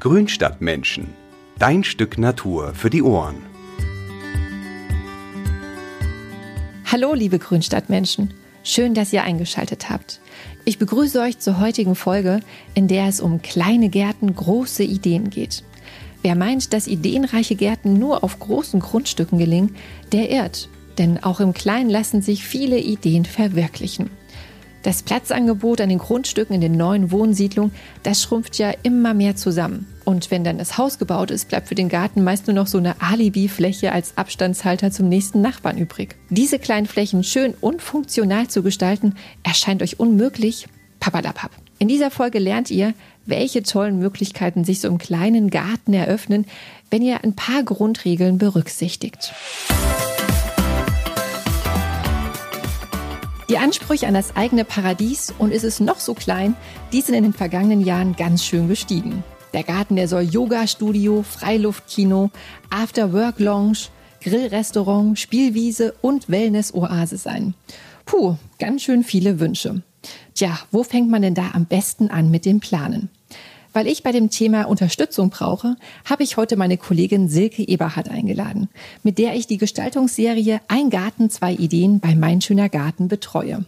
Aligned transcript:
Grünstadtmenschen. 0.00 1.12
Dein 1.58 1.84
Stück 1.84 2.16
Natur 2.16 2.72
für 2.72 2.88
die 2.88 3.02
Ohren. 3.02 3.36
Hallo, 6.86 7.12
liebe 7.12 7.38
Grünstadtmenschen. 7.38 8.32
Schön, 8.64 8.94
dass 8.94 9.12
ihr 9.12 9.24
eingeschaltet 9.24 9.90
habt. 9.90 10.22
Ich 10.64 10.78
begrüße 10.78 11.20
euch 11.20 11.38
zur 11.38 11.60
heutigen 11.60 11.96
Folge, 11.96 12.40
in 12.72 12.88
der 12.88 13.08
es 13.08 13.20
um 13.20 13.42
kleine 13.42 13.90
Gärten, 13.90 14.34
große 14.34 14.84
Ideen 14.84 15.28
geht. 15.28 15.64
Wer 16.22 16.34
meint, 16.34 16.72
dass 16.72 16.86
ideenreiche 16.86 17.54
Gärten 17.54 17.98
nur 17.98 18.24
auf 18.24 18.38
großen 18.38 18.80
Grundstücken 18.80 19.38
gelingen, 19.38 19.76
der 20.12 20.30
irrt. 20.30 20.70
Denn 20.96 21.22
auch 21.22 21.40
im 21.40 21.52
Kleinen 21.52 21.90
lassen 21.90 22.22
sich 22.22 22.46
viele 22.46 22.78
Ideen 22.78 23.26
verwirklichen. 23.26 24.08
Das 24.82 25.02
Platzangebot 25.02 25.80
an 25.82 25.90
den 25.90 25.98
Grundstücken 25.98 26.54
in 26.54 26.62
den 26.62 26.76
neuen 26.76 27.10
Wohnsiedlungen, 27.10 27.72
das 28.02 28.22
schrumpft 28.22 28.56
ja 28.56 28.72
immer 28.82 29.12
mehr 29.12 29.36
zusammen. 29.36 29.86
Und 30.04 30.30
wenn 30.30 30.42
dann 30.42 30.56
das 30.58 30.78
Haus 30.78 30.98
gebaut 30.98 31.30
ist, 31.30 31.48
bleibt 31.48 31.68
für 31.68 31.74
den 31.74 31.90
Garten 31.90 32.24
meist 32.24 32.46
nur 32.46 32.54
noch 32.54 32.66
so 32.66 32.78
eine 32.78 33.00
Alibi-Fläche 33.00 33.92
als 33.92 34.16
Abstandshalter 34.16 34.90
zum 34.90 35.08
nächsten 35.08 35.42
Nachbarn 35.42 35.76
übrig. 35.76 36.16
Diese 36.30 36.58
kleinen 36.58 36.86
Flächen 36.86 37.22
schön 37.22 37.54
und 37.60 37.82
funktional 37.82 38.48
zu 38.48 38.62
gestalten, 38.62 39.14
erscheint 39.42 39.82
euch 39.82 40.00
unmöglich. 40.00 40.66
Papadapap. 40.98 41.50
In 41.78 41.88
dieser 41.88 42.10
Folge 42.10 42.38
lernt 42.38 42.70
ihr, 42.70 42.92
welche 43.24 43.62
tollen 43.62 43.98
Möglichkeiten 43.98 44.64
sich 44.64 44.80
so 44.80 44.88
im 44.88 44.98
kleinen 44.98 45.50
Garten 45.50 45.94
eröffnen, 45.94 46.46
wenn 46.90 47.02
ihr 47.02 47.22
ein 47.24 47.34
paar 47.34 47.62
Grundregeln 47.62 48.38
berücksichtigt. 48.38 49.32
Die 53.50 53.58
Ansprüche 53.58 54.06
an 54.06 54.14
das 54.14 54.36
eigene 54.36 54.64
Paradies 54.64 55.34
und 55.36 55.52
ist 55.52 55.64
es 55.64 55.80
noch 55.80 55.98
so 55.98 56.14
klein, 56.14 56.54
die 56.92 57.00
sind 57.00 57.16
in 57.16 57.24
den 57.24 57.32
vergangenen 57.32 57.80
Jahren 57.80 58.14
ganz 58.14 58.44
schön 58.44 58.68
gestiegen. 58.68 59.24
Der 59.52 59.64
Garten, 59.64 59.96
der 59.96 60.06
soll 60.06 60.22
Yoga-Studio, 60.22 61.24
Freiluftkino, 61.24 62.30
After-Work-Lounge, 62.70 63.88
Grillrestaurant, 64.20 65.18
Spielwiese 65.18 65.94
und 66.00 66.28
Wellness-Oase 66.28 67.16
sein. 67.16 67.54
Puh, 68.06 68.36
ganz 68.60 68.82
schön 68.82 69.02
viele 69.02 69.40
Wünsche. 69.40 69.82
Tja, 70.34 70.56
wo 70.70 70.84
fängt 70.84 71.10
man 71.10 71.22
denn 71.22 71.34
da 71.34 71.50
am 71.52 71.66
besten 71.66 72.08
an 72.08 72.30
mit 72.30 72.44
dem 72.44 72.60
Planen? 72.60 73.08
Weil 73.72 73.86
ich 73.86 74.02
bei 74.02 74.10
dem 74.10 74.30
Thema 74.30 74.64
Unterstützung 74.64 75.30
brauche, 75.30 75.76
habe 76.04 76.24
ich 76.24 76.36
heute 76.36 76.56
meine 76.56 76.76
Kollegin 76.76 77.28
Silke 77.28 77.62
Eberhardt 77.62 78.08
eingeladen, 78.08 78.68
mit 79.02 79.18
der 79.18 79.34
ich 79.34 79.46
die 79.46 79.58
Gestaltungsserie 79.58 80.60
Ein 80.66 80.90
Garten, 80.90 81.30
zwei 81.30 81.52
Ideen 81.52 82.00
bei 82.00 82.16
Mein 82.16 82.40
schöner 82.40 82.68
Garten 82.68 83.06
betreue. 83.06 83.64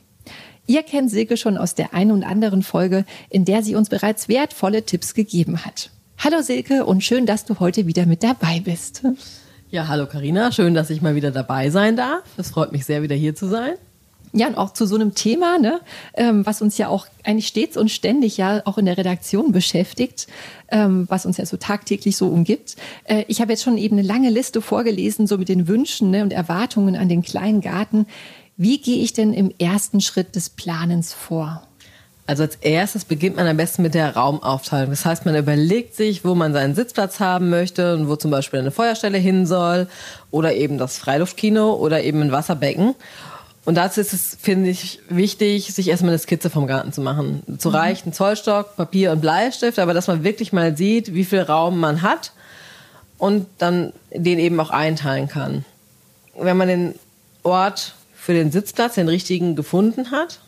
Ihr 0.66 0.82
kennt 0.82 1.10
Silke 1.10 1.36
schon 1.36 1.56
aus 1.56 1.74
der 1.74 1.94
einen 1.94 2.10
und 2.10 2.24
anderen 2.24 2.62
Folge, 2.62 3.04
in 3.30 3.44
der 3.44 3.62
sie 3.62 3.74
uns 3.74 3.88
bereits 3.88 4.28
wertvolle 4.28 4.84
Tipps 4.84 5.14
gegeben 5.14 5.64
hat. 5.64 5.90
Hallo 6.18 6.40
Silke 6.40 6.84
und 6.84 7.02
schön, 7.02 7.26
dass 7.26 7.44
du 7.44 7.60
heute 7.60 7.86
wieder 7.86 8.06
mit 8.06 8.22
dabei 8.22 8.60
bist. 8.60 9.02
Ja, 9.70 9.88
hallo 9.88 10.06
Karina, 10.06 10.52
schön, 10.52 10.74
dass 10.74 10.90
ich 10.90 11.00
mal 11.00 11.14
wieder 11.14 11.30
dabei 11.30 11.70
sein 11.70 11.96
darf. 11.96 12.22
Es 12.36 12.50
freut 12.50 12.72
mich 12.72 12.84
sehr, 12.84 13.02
wieder 13.02 13.16
hier 13.16 13.34
zu 13.34 13.46
sein. 13.46 13.74
Ja, 14.34 14.46
und 14.46 14.56
auch 14.56 14.72
zu 14.72 14.86
so 14.86 14.94
einem 14.94 15.14
Thema, 15.14 15.58
ne, 15.58 15.80
ähm, 16.14 16.46
was 16.46 16.62
uns 16.62 16.78
ja 16.78 16.88
auch 16.88 17.06
eigentlich 17.22 17.48
stets 17.48 17.76
und 17.76 17.90
ständig 17.90 18.38
ja 18.38 18.62
auch 18.64 18.78
in 18.78 18.86
der 18.86 18.96
Redaktion 18.96 19.52
beschäftigt, 19.52 20.26
ähm, 20.70 21.04
was 21.10 21.26
uns 21.26 21.36
ja 21.36 21.44
so 21.44 21.58
tagtäglich 21.58 22.16
so 22.16 22.28
umgibt. 22.28 22.76
Äh, 23.04 23.24
ich 23.28 23.42
habe 23.42 23.52
jetzt 23.52 23.62
schon 23.62 23.76
eben 23.76 23.98
eine 23.98 24.06
lange 24.06 24.30
Liste 24.30 24.62
vorgelesen, 24.62 25.26
so 25.26 25.36
mit 25.36 25.50
den 25.50 25.68
Wünschen 25.68 26.10
ne, 26.10 26.22
und 26.22 26.32
Erwartungen 26.32 26.96
an 26.96 27.10
den 27.10 27.22
kleinen 27.22 27.60
Garten. 27.60 28.06
Wie 28.56 28.78
gehe 28.78 29.02
ich 29.02 29.12
denn 29.12 29.34
im 29.34 29.52
ersten 29.58 30.00
Schritt 30.00 30.34
des 30.34 30.48
Planens 30.48 31.12
vor? 31.12 31.62
Also 32.26 32.44
als 32.44 32.56
erstes 32.56 33.04
beginnt 33.04 33.36
man 33.36 33.46
am 33.46 33.56
besten 33.56 33.82
mit 33.82 33.94
der 33.94 34.14
Raumaufteilung. 34.14 34.90
Das 34.90 35.04
heißt, 35.04 35.26
man 35.26 35.36
überlegt 35.36 35.94
sich, 35.94 36.24
wo 36.24 36.34
man 36.34 36.52
seinen 36.52 36.74
Sitzplatz 36.74 37.20
haben 37.20 37.50
möchte 37.50 37.94
und 37.94 38.08
wo 38.08 38.16
zum 38.16 38.30
Beispiel 38.30 38.60
eine 38.60 38.70
Feuerstelle 38.70 39.18
hin 39.18 39.44
soll 39.44 39.88
oder 40.30 40.54
eben 40.54 40.78
das 40.78 40.98
Freiluftkino 40.98 41.74
oder 41.74 42.02
eben 42.02 42.22
ein 42.22 42.32
Wasserbecken. 42.32 42.94
Und 43.64 43.76
dazu 43.76 44.00
ist 44.00 44.12
es, 44.12 44.36
finde 44.40 44.70
ich, 44.70 45.00
wichtig, 45.08 45.72
sich 45.72 45.88
erstmal 45.88 46.10
eine 46.10 46.18
Skizze 46.18 46.50
vom 46.50 46.66
Garten 46.66 46.92
zu 46.92 47.00
machen. 47.00 47.42
Zu 47.58 47.68
mhm. 47.68 47.74
reicht 47.76 48.06
ein 48.06 48.12
Zollstock, 48.12 48.76
Papier 48.76 49.12
und 49.12 49.20
Bleistift, 49.20 49.78
aber 49.78 49.94
dass 49.94 50.08
man 50.08 50.24
wirklich 50.24 50.52
mal 50.52 50.76
sieht, 50.76 51.14
wie 51.14 51.24
viel 51.24 51.42
Raum 51.42 51.78
man 51.78 52.02
hat 52.02 52.32
und 53.18 53.46
dann 53.58 53.92
den 54.12 54.40
eben 54.40 54.58
auch 54.58 54.70
einteilen 54.70 55.28
kann. 55.28 55.64
Wenn 56.36 56.56
man 56.56 56.68
den 56.68 56.94
Ort 57.44 57.94
für 58.14 58.32
den 58.32 58.50
Sitzplatz, 58.50 58.94
den 58.94 59.08
richtigen, 59.08 59.54
gefunden 59.54 60.10
hat, 60.10 60.40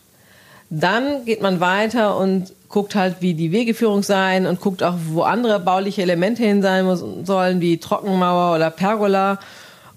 dann 0.69 1.23
geht 1.25 1.41
man 1.41 1.59
weiter 1.59 2.17
und 2.17 2.51
guckt 2.67 2.95
halt, 2.95 3.17
wie 3.21 3.33
die 3.33 3.51
Wegeführung 3.51 4.03
sein 4.03 4.45
und 4.45 4.59
guckt 4.59 4.83
auch, 4.83 4.95
wo 5.07 5.21
andere 5.21 5.59
bauliche 5.59 6.01
Elemente 6.01 6.43
hin 6.43 6.61
sein 6.61 7.25
sollen, 7.25 7.61
wie 7.61 7.77
Trockenmauer 7.77 8.55
oder 8.55 8.71
Pergola. 8.71 9.39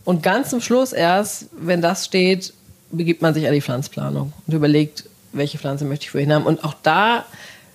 Und 0.05 0.23
ganz 0.23 0.51
zum 0.51 0.61
Schluss 0.61 0.93
erst, 0.93 1.47
wenn 1.59 1.83
das 1.83 2.05
steht, 2.05 2.53
begibt 2.91 3.23
man 3.23 3.35
sich 3.35 3.47
an 3.47 3.53
die 3.53 3.61
Pflanzplanung 3.61 4.33
und 4.47 4.55
überlegt, 4.55 5.05
welche 5.33 5.59
Pflanze 5.59 5.85
möchte 5.85 6.07
ich 6.07 6.15
wohin 6.15 6.33
haben. 6.33 6.47
Und 6.47 6.65
auch 6.65 6.75
da 6.83 7.25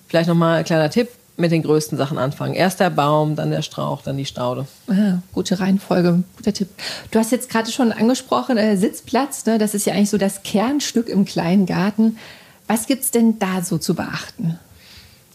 vielleicht 0.08 0.28
nochmal 0.28 0.58
ein 0.58 0.64
kleiner 0.64 0.90
Tipp, 0.90 1.08
mit 1.36 1.50
den 1.50 1.62
größten 1.62 1.98
Sachen 1.98 2.18
anfangen. 2.18 2.54
Erst 2.54 2.80
der 2.80 2.90
Baum, 2.90 3.34
dann 3.34 3.50
der 3.50 3.62
Strauch, 3.62 4.02
dann 4.02 4.16
die 4.16 4.26
Staude. 4.26 4.66
Ah, 4.88 5.18
gute 5.32 5.58
Reihenfolge, 5.58 6.22
guter 6.36 6.52
Tipp. 6.52 6.68
Du 7.10 7.18
hast 7.18 7.32
jetzt 7.32 7.50
gerade 7.50 7.70
schon 7.72 7.92
angesprochen, 7.92 8.56
äh, 8.56 8.76
Sitzplatz, 8.76 9.44
ne? 9.46 9.58
das 9.58 9.74
ist 9.74 9.86
ja 9.86 9.94
eigentlich 9.94 10.10
so 10.10 10.18
das 10.18 10.42
Kernstück 10.42 11.08
im 11.08 11.24
kleinen 11.24 11.66
Garten. 11.66 12.18
Was 12.66 12.86
gibt 12.86 13.02
es 13.02 13.10
denn 13.10 13.38
da 13.38 13.62
so 13.62 13.78
zu 13.78 13.94
beachten? 13.94 14.58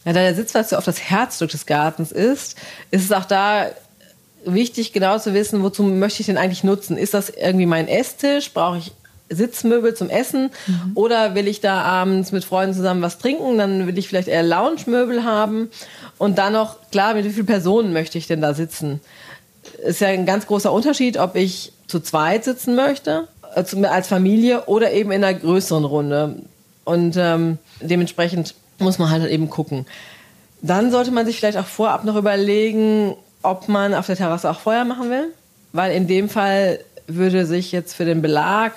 Ja, 0.06 0.14
da 0.14 0.22
der 0.22 0.36
Sitzplatz 0.36 0.70
so 0.70 0.78
oft 0.78 0.88
das 0.88 1.02
Herzstück 1.02 1.52
des 1.52 1.66
Gartens 1.66 2.12
ist, 2.12 2.58
ist 2.92 3.04
es 3.04 3.12
auch 3.12 3.26
da 3.26 3.68
wichtig, 4.46 4.94
genau 4.94 5.20
zu 5.20 5.34
wissen, 5.34 5.62
wozu 5.64 5.84
möchte 5.84 6.22
ich 6.22 6.28
den 6.28 6.38
eigentlich 6.38 6.64
nutzen. 6.64 6.98
Ist 6.98 7.14
das 7.14 7.30
irgendwie 7.30 7.66
mein 7.66 7.90
Esstisch? 7.90 8.54
Brauche 8.54 8.78
ich 8.78 8.94
Sitzmöbel 9.30 9.94
zum 9.94 10.10
Essen 10.10 10.50
mhm. 10.68 10.92
oder 10.96 11.36
will 11.36 11.48
ich 11.48 11.62
da 11.62 11.82
abends 11.82 12.32
mit 12.32 12.44
Freunden 12.44 12.76
zusammen 12.76 13.02
was 13.02 13.18
trinken, 13.18 13.58
dann 13.58 13.88
will 13.88 13.98
ich 13.98 14.08
vielleicht 14.08 14.28
eher 14.28 14.44
Lounge-Möbel 14.44 15.24
haben 15.24 15.70
und 16.18 16.38
dann 16.38 16.54
noch, 16.54 16.78
klar, 16.92 17.14
mit 17.14 17.26
wie 17.26 17.30
vielen 17.30 17.46
Personen 17.46 17.94
möchte 17.94 18.18
ich 18.18 18.28
denn 18.28 18.42
da 18.42 18.54
sitzen? 18.54 19.00
Ist 19.84 20.02
ja 20.02 20.08
ein 20.08 20.26
ganz 20.26 20.48
großer 20.48 20.72
Unterschied, 20.72 21.18
ob 21.18 21.36
ich 21.36 21.74
zu 21.88 22.00
zweit 22.00 22.44
sitzen 22.44 22.76
möchte, 22.76 23.28
äh, 23.56 23.86
als 23.86 24.08
Familie 24.08 24.66
oder 24.66 24.92
eben 24.92 25.12
in 25.12 25.24
einer 25.24 25.38
größeren 25.38 25.86
Runde. 25.86 26.36
Und 26.86 27.16
ähm, 27.18 27.58
dementsprechend 27.82 28.56
muss 28.80 28.98
man 28.98 29.10
halt 29.10 29.30
eben 29.30 29.50
gucken. 29.50 29.86
Dann 30.62 30.92
sollte 30.92 31.12
man 31.12 31.26
sich 31.26 31.38
vielleicht 31.38 31.58
auch 31.58 31.66
vorab 31.66 32.04
noch 32.04 32.16
überlegen, 32.16 33.16
ob 33.42 33.68
man 33.68 33.94
auf 33.94 34.08
der 34.08 34.16
Terrasse 34.16 34.50
auch 34.50 34.60
Feuer 34.60 34.86
machen 34.86 35.10
will, 35.10 35.34
weil 35.72 35.94
in 35.94 36.08
dem 36.08 36.30
Fall 36.30 36.80
würde 37.08 37.46
sich 37.46 37.72
jetzt 37.72 37.94
für 37.94 38.06
den 38.06 38.22
Belag 38.22 38.74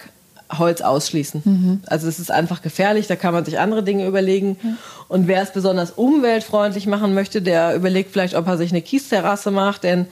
Holz 0.58 0.80
ausschließen. 0.80 1.42
Mhm. 1.44 1.80
Also 1.86 2.08
es 2.08 2.18
ist 2.18 2.30
einfach 2.30 2.62
gefährlich, 2.62 3.06
da 3.06 3.16
kann 3.16 3.34
man 3.34 3.44
sich 3.44 3.58
andere 3.58 3.82
Dinge 3.82 4.06
überlegen. 4.06 4.56
Mhm. 4.62 4.76
Und 5.08 5.28
wer 5.28 5.42
es 5.42 5.52
besonders 5.52 5.92
umweltfreundlich 5.92 6.86
machen 6.86 7.14
möchte, 7.14 7.42
der 7.42 7.74
überlegt 7.74 8.12
vielleicht, 8.12 8.34
ob 8.34 8.46
er 8.46 8.56
sich 8.56 8.70
eine 8.70 8.82
Kiesteterrasse 8.82 9.50
macht, 9.50 9.84
denn 9.84 10.06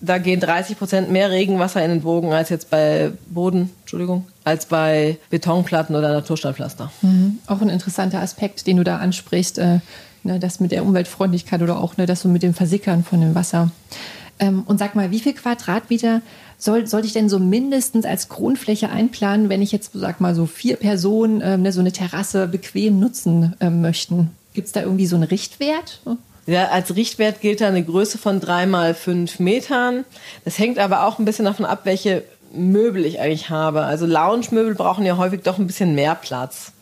da 0.00 0.18
gehen 0.18 0.40
30 0.40 0.78
Prozent 0.78 1.10
mehr 1.10 1.30
Regenwasser 1.30 1.84
in 1.84 1.90
den 1.90 2.00
Bogen 2.00 2.32
als 2.32 2.48
jetzt 2.48 2.70
bei 2.70 3.12
Boden, 3.28 3.70
Entschuldigung, 3.82 4.26
als 4.44 4.66
bei 4.66 5.18
Betonplatten 5.28 5.94
oder 5.94 6.12
Natursteinpflaster. 6.12 6.90
Mhm. 7.02 7.38
Auch 7.46 7.60
ein 7.60 7.68
interessanter 7.68 8.20
Aspekt, 8.20 8.66
den 8.66 8.78
du 8.78 8.84
da 8.84 8.96
ansprichst, 8.96 9.58
äh, 9.58 9.80
ne, 10.22 10.38
das 10.38 10.60
mit 10.60 10.72
der 10.72 10.84
Umweltfreundlichkeit 10.84 11.60
oder 11.60 11.78
auch 11.78 11.98
ne, 11.98 12.06
das 12.06 12.22
so 12.22 12.28
mit 12.28 12.42
dem 12.42 12.54
Versickern 12.54 13.04
von 13.04 13.20
dem 13.20 13.34
Wasser. 13.34 13.70
Ähm, 14.38 14.62
und 14.66 14.78
sag 14.78 14.94
mal, 14.94 15.10
wie 15.10 15.20
viel 15.20 15.34
Quadratmeter 15.34 16.22
soll, 16.60 16.86
sollte 16.86 17.06
ich 17.06 17.12
denn 17.12 17.28
so 17.28 17.38
mindestens 17.38 18.04
als 18.04 18.28
Grundfläche 18.28 18.90
einplanen, 18.90 19.48
wenn 19.48 19.62
ich 19.62 19.72
jetzt, 19.72 19.92
sag 19.94 20.20
mal, 20.20 20.34
so 20.34 20.46
vier 20.46 20.76
Personen 20.76 21.40
ähm, 21.42 21.62
ne, 21.62 21.72
so 21.72 21.80
eine 21.80 21.90
Terrasse 21.90 22.46
bequem 22.46 23.00
nutzen 23.00 23.56
ähm, 23.60 23.80
möchten? 23.80 24.30
Gibt 24.54 24.66
es 24.66 24.72
da 24.72 24.82
irgendwie 24.82 25.06
so 25.06 25.16
einen 25.16 25.24
Richtwert? 25.24 26.00
Ja, 26.46 26.68
als 26.68 26.94
Richtwert 26.94 27.40
gilt 27.40 27.60
da 27.60 27.68
eine 27.68 27.82
Größe 27.82 28.18
von 28.18 28.40
drei 28.40 28.66
mal 28.66 28.94
fünf 28.94 29.38
Metern. 29.38 30.04
Das 30.44 30.58
hängt 30.58 30.78
aber 30.78 31.06
auch 31.06 31.18
ein 31.18 31.24
bisschen 31.24 31.46
davon 31.46 31.64
ab, 31.64 31.80
welche 31.84 32.24
Möbel 32.52 33.06
ich 33.06 33.20
eigentlich 33.20 33.48
habe. 33.48 33.82
Also 33.82 34.06
Lounge-Möbel 34.06 34.74
brauchen 34.74 35.06
ja 35.06 35.16
häufig 35.16 35.42
doch 35.42 35.58
ein 35.58 35.66
bisschen 35.66 35.94
mehr 35.94 36.14
Platz. 36.14 36.72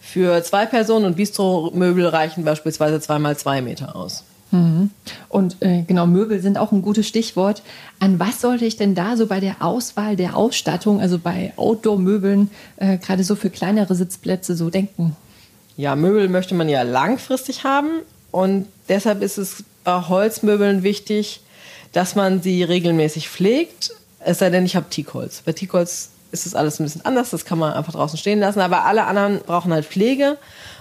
Für 0.00 0.42
zwei 0.42 0.66
Personen 0.66 1.04
und 1.04 1.16
Bistro-Möbel 1.16 2.06
reichen 2.06 2.44
beispielsweise 2.44 3.00
zwei 3.00 3.18
mal 3.18 3.36
zwei 3.36 3.60
Meter 3.60 3.96
aus. 3.96 4.24
Mhm. 4.56 4.90
Und 5.28 5.56
äh, 5.60 5.82
genau, 5.86 6.06
Möbel 6.06 6.40
sind 6.40 6.58
auch 6.58 6.72
ein 6.72 6.82
gutes 6.82 7.06
Stichwort. 7.06 7.62
An 8.00 8.18
was 8.18 8.40
sollte 8.40 8.64
ich 8.64 8.76
denn 8.76 8.94
da 8.94 9.16
so 9.16 9.26
bei 9.26 9.40
der 9.40 9.62
Auswahl 9.62 10.16
der 10.16 10.36
Ausstattung, 10.36 11.00
also 11.00 11.18
bei 11.18 11.52
Outdoor-Möbeln, 11.56 12.50
äh, 12.76 12.98
gerade 12.98 13.24
so 13.24 13.36
für 13.36 13.50
kleinere 13.50 13.94
Sitzplätze 13.94 14.56
so 14.56 14.70
denken? 14.70 15.16
Ja, 15.76 15.94
Möbel 15.94 16.28
möchte 16.28 16.54
man 16.54 16.68
ja 16.68 16.82
langfristig 16.82 17.64
haben 17.64 18.00
und 18.30 18.66
deshalb 18.88 19.22
ist 19.22 19.38
es 19.38 19.64
bei 19.84 20.08
Holzmöbeln 20.08 20.82
wichtig, 20.82 21.40
dass 21.92 22.14
man 22.14 22.42
sie 22.42 22.62
regelmäßig 22.62 23.28
pflegt. 23.28 23.90
Es 24.20 24.38
sei 24.38 24.50
denn, 24.50 24.64
ich 24.64 24.74
habe 24.74 24.88
Teakholz. 24.88 25.42
Bei 25.44 25.52
Teakholz 25.52 26.10
ist 26.32 26.46
es 26.46 26.54
alles 26.54 26.80
ein 26.80 26.84
bisschen 26.84 27.04
anders, 27.04 27.30
das 27.30 27.44
kann 27.44 27.58
man 27.58 27.74
einfach 27.74 27.92
draußen 27.92 28.18
stehen 28.18 28.40
lassen, 28.40 28.60
aber 28.60 28.84
alle 28.84 29.04
anderen 29.04 29.40
brauchen 29.40 29.72
halt 29.72 29.86
Pflege 29.86 30.38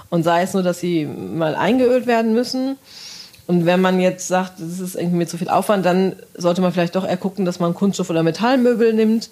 und 0.09 0.23
sei 0.23 0.41
es 0.43 0.53
nur, 0.53 0.63
dass 0.63 0.79
sie 0.79 1.05
mal 1.05 1.55
eingeölt 1.55 2.07
werden 2.07 2.33
müssen 2.33 2.77
Und 3.47 3.65
wenn 3.65 3.79
man 3.79 3.99
jetzt 3.99 4.27
sagt, 4.27 4.59
das 4.59 4.79
ist 4.79 4.95
irgendwie 4.95 5.17
mit 5.17 5.29
zu 5.29 5.37
viel 5.37 5.49
Aufwand, 5.49 5.85
dann 5.85 6.15
sollte 6.35 6.61
man 6.61 6.71
vielleicht 6.71 6.95
doch 6.95 7.07
eher 7.07 7.17
gucken, 7.17 7.45
dass 7.45 7.59
man 7.59 7.73
Kunststoff- 7.73 8.09
oder 8.09 8.23
Metallmöbel 8.23 8.93
nimmt. 8.93 9.29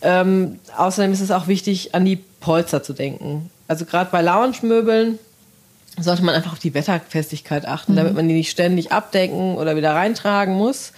Ähm, 0.00 0.60
außerdem 0.76 1.12
ist 1.12 1.20
es 1.20 1.30
auch 1.30 1.46
wichtig, 1.46 1.94
an 1.94 2.04
die 2.04 2.16
Polster 2.16 2.82
zu 2.82 2.92
denken. 2.92 3.50
Also 3.68 3.84
gerade 3.84 4.10
bei 4.10 4.22
Lounge-Möbeln 4.22 5.18
sollte 5.98 6.24
man 6.24 6.34
einfach 6.34 6.52
auf 6.52 6.58
die 6.58 6.74
Wetterfestigkeit 6.74 7.66
achten, 7.66 7.92
mhm. 7.92 7.96
damit 7.96 8.14
man 8.14 8.28
die 8.28 8.34
nicht 8.34 8.50
ständig 8.50 8.92
abdecken 8.92 9.56
oder 9.56 9.76
wieder 9.76 9.94
reintragen 9.94 10.54
muss. 10.54 10.92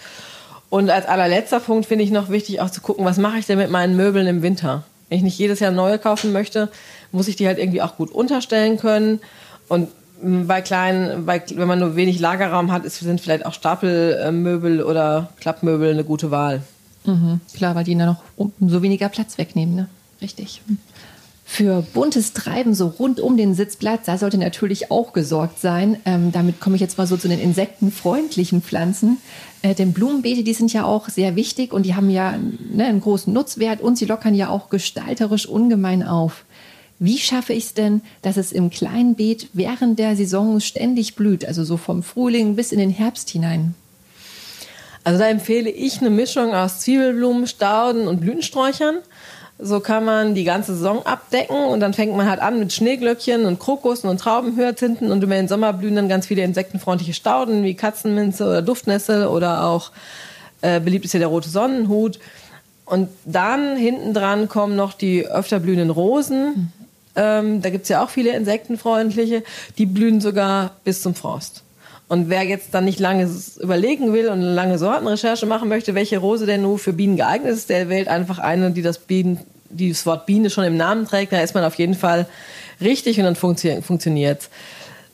Und 0.69 0.89
als 0.89 1.05
allerletzter 1.05 1.59
Punkt 1.59 1.85
finde 1.85 2.03
ich 2.03 2.11
noch 2.11 2.29
wichtig, 2.29 2.59
auch 2.61 2.69
zu 2.69 2.81
gucken, 2.81 3.05
was 3.05 3.17
mache 3.17 3.37
ich 3.37 3.45
denn 3.45 3.57
mit 3.57 3.69
meinen 3.69 3.95
Möbeln 3.95 4.27
im 4.27 4.41
Winter? 4.41 4.83
Wenn 5.07 5.19
ich 5.19 5.23
nicht 5.23 5.37
jedes 5.37 5.59
Jahr 5.59 5.71
neue 5.71 5.99
kaufen 5.99 6.33
möchte, 6.33 6.69
muss 7.11 7.29
ich 7.29 7.37
die 7.37 7.47
halt 7.47 7.57
irgendwie 7.57 7.81
auch 7.81 7.95
gut 7.95 8.11
unterstellen 8.11 8.77
können. 8.77 9.21
Und 9.69 9.89
bei 10.21 10.61
kleinen, 10.61 11.25
bei, 11.25 11.41
wenn 11.55 11.67
man 11.67 11.79
nur 11.79 11.95
wenig 11.95 12.19
Lagerraum 12.19 12.71
hat, 12.71 12.85
ist, 12.85 12.99
sind 12.99 13.21
vielleicht 13.21 13.45
auch 13.45 13.53
Stapelmöbel 13.53 14.83
oder 14.83 15.29
Klappmöbel 15.39 15.91
eine 15.91 16.03
gute 16.03 16.31
Wahl. 16.31 16.61
Mhm, 17.05 17.41
klar, 17.55 17.75
weil 17.75 17.83
die 17.83 17.95
dann 17.95 18.07
noch 18.07 18.23
umso 18.35 18.81
weniger 18.81 19.09
Platz 19.09 19.37
wegnehmen, 19.37 19.75
ne? 19.75 19.89
Richtig. 20.21 20.61
Für 21.49 21.81
buntes 21.81 22.33
Treiben 22.33 22.73
so 22.73 22.87
rund 22.87 23.21
um 23.21 23.37
den 23.37 23.55
Sitzplatz, 23.55 24.05
da 24.05 24.17
sollte 24.17 24.37
natürlich 24.37 24.91
auch 24.91 25.13
gesorgt 25.13 25.59
sein. 25.59 25.97
Ähm, 26.03 26.33
damit 26.33 26.59
komme 26.59 26.75
ich 26.75 26.81
jetzt 26.81 26.97
mal 26.97 27.07
so 27.07 27.15
zu 27.15 27.29
den 27.29 27.39
insektenfreundlichen 27.39 28.61
Pflanzen. 28.61 29.19
Äh, 29.61 29.73
denn 29.73 29.93
Blumenbeete, 29.93 30.43
die 30.43 30.53
sind 30.53 30.73
ja 30.73 30.83
auch 30.83 31.07
sehr 31.07 31.37
wichtig 31.37 31.71
und 31.71 31.83
die 31.83 31.95
haben 31.95 32.09
ja 32.09 32.35
ne, 32.73 32.85
einen 32.85 32.99
großen 32.99 33.31
Nutzwert 33.31 33.79
und 33.79 33.97
sie 33.97 34.05
lockern 34.05 34.35
ja 34.35 34.49
auch 34.49 34.69
gestalterisch 34.69 35.45
ungemein 35.47 36.03
auf. 36.03 36.43
Wie 36.99 37.19
schaffe 37.19 37.53
ich 37.53 37.65
es 37.65 37.73
denn, 37.73 38.01
dass 38.23 38.37
es 38.37 38.51
im 38.51 38.69
kleinen 38.69 39.15
Beet 39.15 39.49
während 39.53 39.99
der 39.99 40.15
Saison 40.15 40.59
ständig 40.59 41.15
blüht, 41.15 41.45
also 41.45 41.63
so 41.63 41.77
vom 41.77 42.01
Frühling 42.01 42.55
bis 42.55 42.71
in 42.71 42.79
den 42.79 42.89
Herbst 42.89 43.29
hinein? 43.29 43.75
Also 45.03 45.19
da 45.19 45.29
empfehle 45.29 45.69
ich 45.69 46.01
eine 46.01 46.09
Mischung 46.09 46.53
aus 46.53 46.79
Zwiebelblumen, 46.79 47.47
Stauden 47.47 48.07
und 48.07 48.19
Blütensträuchern. 48.19 48.97
So 49.59 49.79
kann 49.79 50.05
man 50.05 50.35
die 50.35 50.43
ganze 50.43 50.75
Saison 50.75 51.05
abdecken 51.05 51.55
und 51.55 51.79
dann 51.79 51.93
fängt 51.93 52.15
man 52.15 52.29
halt 52.29 52.39
an 52.39 52.59
mit 52.59 52.73
Schneeglöckchen 52.73 53.45
und 53.45 53.59
Krokussen 53.59 54.09
und 54.09 54.19
Traubenhyazinthen 54.19 55.11
und 55.11 55.23
über 55.23 55.35
den 55.35 55.47
Sommer 55.47 55.73
blühen 55.73 55.95
dann 55.95 56.09
ganz 56.09 56.27
viele 56.27 56.43
insektenfreundliche 56.43 57.13
Stauden 57.13 57.63
wie 57.63 57.73
Katzenminze 57.73 58.45
oder 58.45 58.61
Duftnessel 58.61 59.27
oder 59.27 59.65
auch 59.65 59.91
äh, 60.61 60.79
beliebt 60.79 61.05
ist 61.05 61.13
ja 61.13 61.19
der 61.19 61.29
rote 61.29 61.49
Sonnenhut. 61.49 62.19
Und 62.85 63.09
dann 63.25 63.75
hinten 63.75 64.13
dran 64.13 64.47
kommen 64.47 64.75
noch 64.75 64.93
die 64.93 65.25
öfter 65.25 65.59
blühenden 65.59 65.89
Rosen. 65.89 66.71
Ähm, 67.17 67.61
da 67.61 67.69
gibt's 67.69 67.89
ja 67.89 68.03
auch 68.03 68.09
viele 68.09 68.31
insektenfreundliche. 68.35 69.43
Die 69.77 69.85
blühen 69.85 70.21
sogar 70.21 70.71
bis 70.83 71.01
zum 71.01 71.15
Frost. 71.15 71.63
Und 72.09 72.29
wer 72.29 72.43
jetzt 72.43 72.73
dann 72.73 72.85
nicht 72.85 72.99
lange 72.99 73.29
überlegen 73.59 74.13
will 74.13 74.27
und 74.27 74.39
eine 74.39 74.53
lange 74.53 74.77
Sortenrecherche 74.77 75.45
machen 75.45 75.67
möchte, 75.67 75.93
welche 75.93 76.19
Rose 76.19 76.45
denn 76.45 76.61
nur 76.61 76.79
für 76.79 76.93
Bienen 76.93 77.17
geeignet 77.17 77.53
ist, 77.53 77.69
der 77.69 77.89
wählt 77.89 78.07
einfach 78.07 78.39
eine, 78.39 78.71
die 78.71 78.81
das, 78.81 78.99
Bienen, 78.99 79.39
die 79.69 79.89
das 79.89 80.05
Wort 80.05 80.25
Biene 80.25 80.49
schon 80.49 80.63
im 80.63 80.77
Namen 80.77 81.05
trägt. 81.05 81.33
Da 81.33 81.41
ist 81.41 81.53
man 81.53 81.65
auf 81.65 81.75
jeden 81.75 81.95
Fall 81.95 82.25
richtig 82.79 83.17
und 83.17 83.25
dann 83.25 83.35
funktio 83.35 83.81
funktioniert 83.81 84.49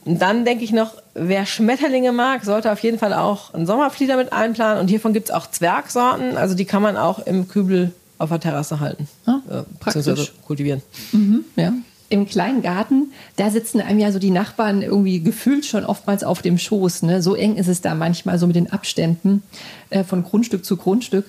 Und 0.06 0.21
dann 0.21 0.45
denke 0.45 0.63
ich 0.63 0.71
noch, 0.71 0.94
wer 1.15 1.47
Schmetterlinge 1.47 2.11
mag, 2.11 2.45
sollte 2.45 2.71
auf 2.71 2.79
jeden 2.79 2.99
Fall 2.99 3.13
auch 3.13 3.56
einen 3.56 3.65
Sommerflieder 3.65 4.15
mit 4.15 4.31
einplanen. 4.31 4.79
Und 4.79 4.89
hiervon 4.89 5.13
gibt 5.13 5.29
es 5.29 5.33
auch 5.33 5.49
Zwergsorten, 5.49 6.38
also 6.38 6.53
die 6.53 6.65
kann 6.65 6.83
man 6.83 6.95
auch 6.95 7.25
im 7.25 7.47
Kübel 7.47 7.91
auf 8.19 8.29
der 8.29 8.39
Terrasse 8.39 8.79
halten. 8.79 9.07
Ah, 9.25 9.39
äh, 9.49 9.63
praktisch. 9.79 10.31
kultivieren. 10.45 10.83
Mhm, 11.11 11.44
ja 11.56 11.73
im 12.13 12.27
kleinen 12.27 12.62
Garten, 12.62 13.12
da 13.38 13.50
sitzen 13.50 13.81
einem 13.81 14.00
ja 14.00 14.12
so 14.12 14.19
die 14.19 14.30
Nachbarn 14.30 14.83
irgendwie 14.83 15.21
gefühlt 15.21 15.65
schon 15.65 15.83
oftmals 15.83 16.24
auf 16.24 16.44
dem 16.44 16.60
Schoß. 16.60 17.01
Ne? 17.01 17.24
So 17.24 17.33
eng 17.33 17.56
ist 17.56 17.68
es 17.68 17.81
da 17.81 17.95
manchmal 17.95 18.38
so 18.38 18.45
mit 18.45 18.56
den 18.56 18.71
Abständen 18.71 19.42
äh, 19.89 20.04
von 20.04 20.24
Grundstück 20.24 20.63
zu 20.63 20.77
Grundstück. 20.77 21.25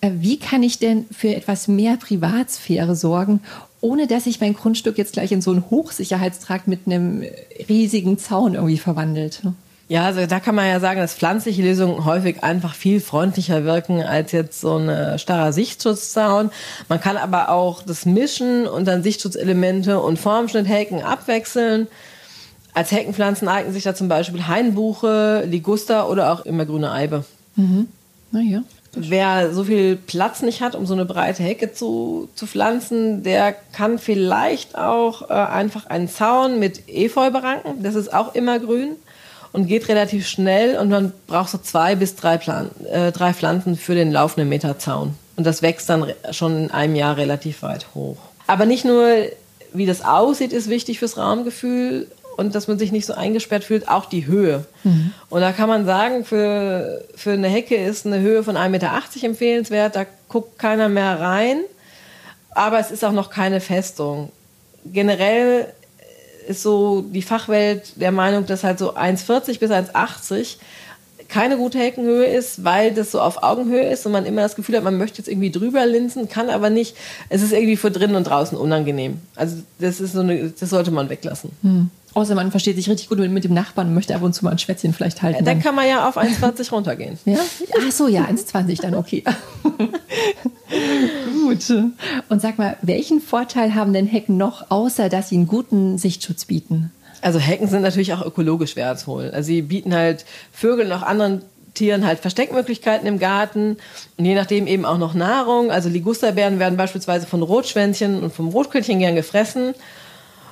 Äh, 0.00 0.12
wie 0.20 0.38
kann 0.38 0.62
ich 0.62 0.78
denn 0.78 1.06
für 1.10 1.34
etwas 1.34 1.66
mehr 1.66 1.96
Privatsphäre 1.96 2.94
sorgen, 2.94 3.40
ohne 3.80 4.06
dass 4.06 4.24
sich 4.24 4.40
mein 4.40 4.54
Grundstück 4.54 4.96
jetzt 4.96 5.14
gleich 5.14 5.32
in 5.32 5.42
so 5.42 5.50
einen 5.50 5.68
Hochsicherheitstrakt 5.70 6.68
mit 6.68 6.86
einem 6.86 7.24
riesigen 7.68 8.16
Zaun 8.16 8.54
irgendwie 8.54 8.78
verwandelt? 8.78 9.42
Ja, 9.88 10.04
also 10.04 10.26
da 10.26 10.38
kann 10.38 10.54
man 10.54 10.66
ja 10.68 10.80
sagen, 10.80 11.00
dass 11.00 11.14
pflanzliche 11.14 11.62
Lösungen 11.62 12.04
häufig 12.04 12.44
einfach 12.44 12.74
viel 12.74 13.00
freundlicher 13.00 13.64
wirken 13.64 14.02
als 14.02 14.32
jetzt 14.32 14.60
so 14.60 14.76
ein 14.76 15.18
starrer 15.18 15.52
Sichtschutzzaun. 15.54 16.50
Man 16.88 17.00
kann 17.00 17.16
aber 17.16 17.48
auch 17.48 17.82
das 17.82 18.04
mischen 18.04 18.66
und 18.66 18.86
dann 18.86 19.02
Sichtschutzelemente 19.02 19.98
und 19.98 20.18
Formschnitthecken 20.18 21.02
abwechseln. 21.02 21.86
Als 22.74 22.92
Heckenpflanzen 22.92 23.48
eignen 23.48 23.72
sich 23.72 23.82
da 23.82 23.94
zum 23.94 24.08
Beispiel 24.08 24.46
Hainbuche, 24.46 25.44
Liguster 25.46 26.10
oder 26.10 26.32
auch 26.34 26.44
immergrüne 26.44 26.92
Eibe. 26.92 27.24
Mhm. 27.56 27.88
Naja. 28.30 28.62
Wer 28.92 29.54
so 29.54 29.64
viel 29.64 29.96
Platz 29.96 30.42
nicht 30.42 30.60
hat, 30.60 30.74
um 30.74 30.84
so 30.84 30.92
eine 30.92 31.06
breite 31.06 31.42
Hecke 31.42 31.72
zu, 31.72 32.28
zu 32.34 32.46
pflanzen, 32.46 33.22
der 33.22 33.54
kann 33.72 33.98
vielleicht 33.98 34.76
auch 34.76 35.30
äh, 35.30 35.32
einfach 35.32 35.86
einen 35.86 36.08
Zaun 36.08 36.58
mit 36.58 36.88
Efeu 36.88 37.30
beranken. 37.30 37.82
Das 37.82 37.94
ist 37.94 38.12
auch 38.12 38.34
immergrün 38.34 38.96
und 39.52 39.66
geht 39.66 39.88
relativ 39.88 40.26
schnell 40.26 40.78
und 40.78 40.88
man 40.88 41.12
braucht 41.26 41.50
so 41.50 41.58
zwei 41.58 41.94
bis 41.94 42.16
drei, 42.16 42.38
Plan 42.38 42.70
äh, 42.90 43.12
drei 43.12 43.32
Pflanzen 43.32 43.76
für 43.76 43.94
den 43.94 44.12
laufenden 44.12 44.48
Meterzaun. 44.48 45.14
Und 45.36 45.46
das 45.46 45.62
wächst 45.62 45.88
dann 45.88 46.12
schon 46.32 46.64
in 46.64 46.70
einem 46.70 46.96
Jahr 46.96 47.16
relativ 47.16 47.62
weit 47.62 47.86
hoch. 47.94 48.18
Aber 48.46 48.66
nicht 48.66 48.84
nur, 48.84 49.08
wie 49.72 49.86
das 49.86 50.04
aussieht, 50.04 50.52
ist 50.52 50.68
wichtig 50.68 50.98
fürs 50.98 51.16
Raumgefühl 51.16 52.08
und 52.36 52.54
dass 52.54 52.68
man 52.68 52.78
sich 52.78 52.92
nicht 52.92 53.06
so 53.06 53.14
eingesperrt 53.14 53.64
fühlt, 53.64 53.88
auch 53.88 54.06
die 54.06 54.26
Höhe. 54.26 54.64
Mhm. 54.84 55.12
Und 55.28 55.40
da 55.40 55.52
kann 55.52 55.68
man 55.68 55.86
sagen, 55.86 56.24
für, 56.24 57.04
für 57.14 57.32
eine 57.32 57.48
Hecke 57.48 57.74
ist 57.74 58.06
eine 58.06 58.20
Höhe 58.20 58.44
von 58.44 58.56
1,80 58.56 58.68
Meter 58.68 59.02
empfehlenswert. 59.22 59.96
Da 59.96 60.06
guckt 60.28 60.58
keiner 60.58 60.88
mehr 60.88 61.20
rein. 61.20 61.58
Aber 62.50 62.78
es 62.78 62.90
ist 62.90 63.04
auch 63.04 63.12
noch 63.12 63.30
keine 63.30 63.60
Festung. 63.60 64.30
Generell 64.84 65.66
ist 66.48 66.62
so 66.62 67.02
die 67.02 67.22
Fachwelt 67.22 67.92
der 67.96 68.12
Meinung, 68.12 68.46
dass 68.46 68.64
halt 68.64 68.78
so 68.78 68.94
1,40 68.96 69.58
bis 69.60 69.70
1,80 69.70 70.56
keine 71.28 71.58
gute 71.58 71.78
Heckenhöhe 71.78 72.24
ist, 72.24 72.64
weil 72.64 72.92
das 72.92 73.10
so 73.10 73.20
auf 73.20 73.42
Augenhöhe 73.42 73.90
ist 73.90 74.06
und 74.06 74.12
man 74.12 74.24
immer 74.24 74.40
das 74.40 74.56
Gefühl 74.56 74.76
hat, 74.76 74.84
man 74.84 74.96
möchte 74.96 75.18
jetzt 75.18 75.28
irgendwie 75.28 75.50
drüber 75.50 75.84
linsen, 75.84 76.28
kann 76.28 76.48
aber 76.48 76.70
nicht. 76.70 76.96
Es 77.28 77.42
ist 77.42 77.52
irgendwie 77.52 77.76
für 77.76 77.90
drinnen 77.90 78.14
und 78.14 78.24
draußen 78.24 78.56
unangenehm. 78.56 79.20
Also 79.36 79.56
das 79.78 80.00
ist 80.00 80.14
so 80.14 80.20
eine, 80.20 80.48
das 80.48 80.70
sollte 80.70 80.90
man 80.90 81.10
weglassen. 81.10 81.50
Hm. 81.62 81.90
Außer 82.14 82.34
man 82.34 82.50
versteht 82.50 82.76
sich 82.76 82.88
richtig 82.88 83.10
gut 83.10 83.18
mit 83.18 83.44
dem 83.44 83.52
Nachbarn 83.52 83.88
und 83.88 83.94
möchte 83.94 84.14
ab 84.14 84.22
und 84.22 84.32
zu 84.32 84.44
mal 84.44 84.52
ein 84.52 84.58
Schwätzchen 84.58 84.94
vielleicht 84.94 85.22
halten. 85.22 85.44
Dann 85.44 85.60
kann 85.60 85.74
man 85.74 85.86
ja 85.86 86.08
auf 86.08 86.16
1,20 86.16 86.70
runtergehen. 86.70 87.18
Ja? 87.26 87.38
Ach 87.78 87.92
so, 87.92 88.08
ja, 88.08 88.24
1,20 88.24 88.80
dann 88.80 88.94
okay. 88.94 89.22
gut. 91.48 91.92
Und 92.28 92.40
sag 92.40 92.58
mal, 92.58 92.76
welchen 92.82 93.20
Vorteil 93.20 93.74
haben 93.74 93.92
denn 93.92 94.06
Hecken 94.06 94.36
noch, 94.36 94.70
außer 94.70 95.08
dass 95.08 95.28
sie 95.28 95.36
einen 95.36 95.46
guten 95.46 95.98
Sichtschutz 95.98 96.44
bieten? 96.44 96.92
Also 97.20 97.38
Hecken 97.38 97.68
sind 97.68 97.82
natürlich 97.82 98.12
auch 98.12 98.24
ökologisch 98.24 98.76
wertvoll. 98.76 99.30
Also 99.32 99.48
sie 99.48 99.62
bieten 99.62 99.94
halt 99.94 100.24
Vögeln 100.52 100.88
und 100.88 100.98
auch 100.98 101.02
anderen 101.02 101.42
Tieren 101.74 102.06
halt 102.06 102.20
Versteckmöglichkeiten 102.20 103.06
im 103.06 103.18
Garten 103.18 103.76
und 104.16 104.24
je 104.24 104.34
nachdem 104.34 104.66
eben 104.66 104.84
auch 104.84 104.98
noch 104.98 105.14
Nahrung. 105.14 105.70
Also 105.70 105.88
Ligusterbeeren 105.88 106.58
werden 106.58 106.76
beispielsweise 106.76 107.26
von 107.26 107.42
Rotschwänzchen 107.42 108.22
und 108.22 108.32
vom 108.32 108.48
Rotkehlchen 108.48 108.98
gern 108.98 109.14
gefressen. 109.14 109.74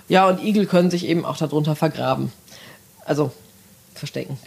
Ja, 0.09 0.29
und 0.29 0.43
Igel 0.43 0.67
können 0.67 0.91
sich 0.91 1.07
eben 1.07 1.25
auch 1.25 1.37
darunter 1.37 1.75
vergraben. 1.75 2.33
Also 3.05 3.33
verstecken. 3.95 4.39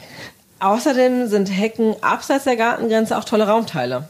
Außerdem 0.59 1.27
sind 1.27 1.47
Hecken 1.47 1.95
abseits 2.01 2.43
der 2.43 2.55
Gartengrenze 2.55 3.17
auch 3.17 3.23
tolle 3.23 3.47
Raumteile. 3.47 4.09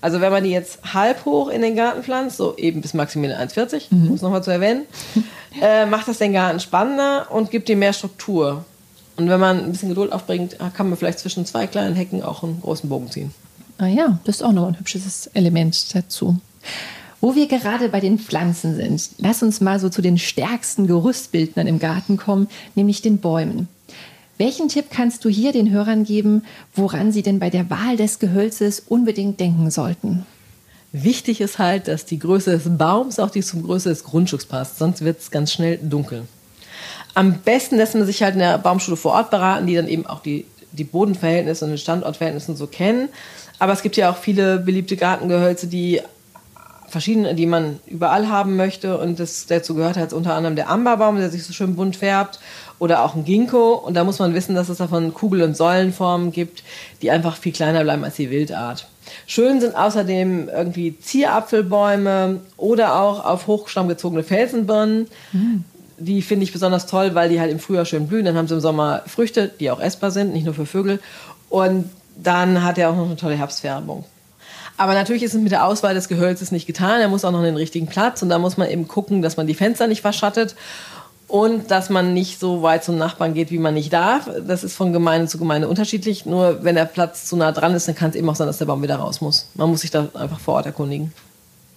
Also 0.00 0.20
wenn 0.20 0.30
man 0.30 0.44
die 0.44 0.50
jetzt 0.50 0.94
halb 0.94 1.24
hoch 1.24 1.48
in 1.48 1.62
den 1.62 1.74
Garten 1.74 2.02
pflanzt, 2.02 2.36
so 2.36 2.56
eben 2.56 2.80
bis 2.80 2.94
maximal 2.94 3.32
1,40, 3.32 3.86
mhm. 3.90 4.08
um 4.08 4.14
es 4.14 4.22
nochmal 4.22 4.44
zu 4.44 4.50
erwähnen, 4.50 4.86
äh, 5.60 5.86
macht 5.86 6.08
das 6.08 6.18
den 6.18 6.32
Garten 6.32 6.60
spannender 6.60 7.26
und 7.30 7.50
gibt 7.50 7.68
ihm 7.68 7.80
mehr 7.80 7.92
Struktur. 7.92 8.64
Und 9.16 9.28
wenn 9.28 9.40
man 9.40 9.64
ein 9.64 9.72
bisschen 9.72 9.88
Geduld 9.88 10.12
aufbringt, 10.12 10.56
kann 10.74 10.88
man 10.88 10.96
vielleicht 10.96 11.18
zwischen 11.18 11.44
zwei 11.44 11.66
kleinen 11.66 11.96
Hecken 11.96 12.22
auch 12.22 12.44
einen 12.44 12.60
großen 12.60 12.88
Bogen 12.88 13.10
ziehen. 13.10 13.34
Ah 13.78 13.86
ja, 13.86 14.20
das 14.24 14.36
ist 14.36 14.42
auch 14.42 14.52
noch 14.52 14.68
ein 14.68 14.78
hübsches 14.78 15.28
Element 15.34 15.94
dazu. 15.94 16.36
Wo 17.20 17.34
wir 17.34 17.48
gerade 17.48 17.88
bei 17.88 17.98
den 17.98 18.20
Pflanzen 18.20 18.76
sind, 18.76 19.10
lass 19.18 19.42
uns 19.42 19.60
mal 19.60 19.80
so 19.80 19.88
zu 19.88 20.02
den 20.02 20.18
stärksten 20.18 20.86
Gerüstbildnern 20.86 21.66
im 21.66 21.80
Garten 21.80 22.16
kommen, 22.16 22.46
nämlich 22.76 23.02
den 23.02 23.18
Bäumen. 23.18 23.68
Welchen 24.38 24.68
Tipp 24.68 24.86
kannst 24.90 25.24
du 25.24 25.28
hier 25.28 25.50
den 25.50 25.70
Hörern 25.72 26.04
geben, 26.04 26.44
woran 26.74 27.10
sie 27.10 27.22
denn 27.22 27.40
bei 27.40 27.50
der 27.50 27.70
Wahl 27.70 27.96
des 27.96 28.20
Gehölzes 28.20 28.78
unbedingt 28.78 29.40
denken 29.40 29.72
sollten? 29.72 30.24
Wichtig 30.92 31.40
ist 31.40 31.58
halt, 31.58 31.88
dass 31.88 32.06
die 32.06 32.20
Größe 32.20 32.52
des 32.52 32.78
Baums 32.78 33.18
auch 33.18 33.30
die 33.30 33.42
zum 33.42 33.64
Größe 33.64 33.88
des 33.88 34.04
Grundstücks 34.04 34.46
passt, 34.46 34.78
sonst 34.78 35.04
wird 35.04 35.18
es 35.18 35.32
ganz 35.32 35.52
schnell 35.52 35.78
dunkel. 35.78 36.22
Am 37.14 37.40
besten 37.40 37.76
lässt 37.76 37.96
man 37.96 38.06
sich 38.06 38.22
halt 38.22 38.34
in 38.34 38.38
der 38.38 38.58
Baumschule 38.58 38.96
vor 38.96 39.12
Ort 39.12 39.30
beraten, 39.30 39.66
die 39.66 39.74
dann 39.74 39.88
eben 39.88 40.06
auch 40.06 40.22
die, 40.22 40.46
die 40.70 40.84
Bodenverhältnisse 40.84 41.64
und 41.64 41.72
die 41.72 41.78
Standortverhältnisse 41.78 42.54
so 42.54 42.68
kennen. 42.68 43.08
Aber 43.58 43.72
es 43.72 43.82
gibt 43.82 43.96
ja 43.96 44.10
auch 44.10 44.16
viele 44.16 44.60
beliebte 44.60 44.96
Gartengehölze, 44.96 45.66
die 45.66 46.00
verschiedene, 46.88 47.34
die 47.34 47.46
man 47.46 47.80
überall 47.86 48.28
haben 48.28 48.56
möchte. 48.56 48.98
Und 48.98 49.20
das, 49.20 49.46
dazu 49.46 49.74
gehört 49.74 49.96
halt 49.96 50.12
unter 50.12 50.34
anderem 50.34 50.56
der 50.56 50.68
Amberbaum, 50.68 51.16
der 51.16 51.30
sich 51.30 51.44
so 51.44 51.52
schön 51.52 51.76
bunt 51.76 51.96
färbt. 51.96 52.40
Oder 52.78 53.04
auch 53.04 53.14
ein 53.14 53.24
Ginkgo. 53.24 53.74
Und 53.74 53.94
da 53.94 54.04
muss 54.04 54.18
man 54.18 54.34
wissen, 54.34 54.54
dass 54.54 54.68
es 54.68 54.78
davon 54.78 55.12
Kugel- 55.12 55.42
und 55.42 55.56
Säulenformen 55.56 56.32
gibt, 56.32 56.62
die 57.02 57.10
einfach 57.10 57.36
viel 57.36 57.52
kleiner 57.52 57.82
bleiben 57.82 58.04
als 58.04 58.16
die 58.16 58.30
Wildart. 58.30 58.86
Schön 59.26 59.60
sind 59.60 59.74
außerdem 59.74 60.48
irgendwie 60.48 60.98
Zierapfelbäume 60.98 62.40
oder 62.56 63.00
auch 63.00 63.24
auf 63.24 63.46
Hochstamm 63.46 63.88
gezogene 63.88 64.22
Felsenbirnen. 64.22 65.08
Mhm. 65.32 65.64
Die 65.98 66.22
finde 66.22 66.44
ich 66.44 66.52
besonders 66.52 66.86
toll, 66.86 67.14
weil 67.14 67.28
die 67.28 67.40
halt 67.40 67.50
im 67.50 67.58
Frühjahr 67.58 67.84
schön 67.84 68.06
blühen. 68.06 68.24
Dann 68.24 68.36
haben 68.36 68.46
sie 68.46 68.54
im 68.54 68.60
Sommer 68.60 69.02
Früchte, 69.06 69.50
die 69.58 69.70
auch 69.70 69.80
essbar 69.80 70.10
sind, 70.10 70.32
nicht 70.32 70.44
nur 70.44 70.54
für 70.54 70.66
Vögel. 70.66 71.00
Und 71.48 71.90
dann 72.16 72.62
hat 72.62 72.78
er 72.78 72.90
auch 72.90 72.96
noch 72.96 73.06
eine 73.06 73.16
tolle 73.16 73.36
Herbstfärbung. 73.36 74.04
Aber 74.78 74.94
natürlich 74.94 75.24
ist 75.24 75.34
es 75.34 75.40
mit 75.40 75.52
der 75.52 75.66
Auswahl 75.66 75.92
des 75.92 76.08
Gehölzes 76.08 76.52
nicht 76.52 76.66
getan. 76.66 77.00
Er 77.00 77.08
muss 77.08 77.24
auch 77.24 77.32
noch 77.32 77.42
den 77.42 77.56
richtigen 77.56 77.88
Platz 77.88 78.22
und 78.22 78.28
da 78.28 78.38
muss 78.38 78.56
man 78.56 78.70
eben 78.70 78.88
gucken, 78.88 79.22
dass 79.22 79.36
man 79.36 79.46
die 79.46 79.54
Fenster 79.54 79.88
nicht 79.88 80.02
verschattet 80.02 80.54
und 81.26 81.70
dass 81.70 81.90
man 81.90 82.14
nicht 82.14 82.38
so 82.38 82.62
weit 82.62 82.84
zum 82.84 82.96
Nachbarn 82.96 83.34
geht, 83.34 83.50
wie 83.50 83.58
man 83.58 83.74
nicht 83.74 83.92
darf. 83.92 84.30
Das 84.46 84.62
ist 84.62 84.76
von 84.76 84.92
Gemeinde 84.92 85.26
zu 85.26 85.36
Gemeinde 85.36 85.68
unterschiedlich. 85.68 86.26
Nur 86.26 86.62
wenn 86.62 86.76
der 86.76 86.86
Platz 86.86 87.26
zu 87.26 87.36
nah 87.36 87.50
dran 87.50 87.74
ist, 87.74 87.88
dann 87.88 87.96
kann 87.96 88.10
es 88.10 88.16
eben 88.16 88.28
auch 88.30 88.36
sein, 88.36 88.46
dass 88.46 88.58
der 88.58 88.66
Baum 88.66 88.82
wieder 88.82 88.96
raus 88.96 89.20
muss. 89.20 89.50
Man 89.54 89.68
muss 89.68 89.82
sich 89.82 89.90
da 89.90 90.08
einfach 90.14 90.38
vor 90.38 90.54
Ort 90.54 90.66
erkundigen. 90.66 91.12